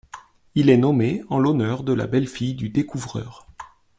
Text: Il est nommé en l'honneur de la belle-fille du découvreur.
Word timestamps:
Il 0.55 0.71
est 0.71 0.77
nommé 0.77 1.21
en 1.29 1.37
l'honneur 1.37 1.83
de 1.83 1.93
la 1.93 2.07
belle-fille 2.07 2.55
du 2.55 2.69
découvreur. 2.69 3.45